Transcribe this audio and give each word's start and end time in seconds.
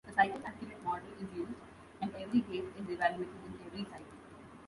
A 0.09 0.11
cycle-accurate 0.13 0.83
model 0.83 1.05
is 1.21 1.31
used, 1.37 1.53
and 2.01 2.11
every 2.15 2.39
gate 2.41 2.63
is 2.75 2.89
evaluated 2.89 3.35
in 3.45 3.59
every 3.67 3.83
cycle. 3.83 4.17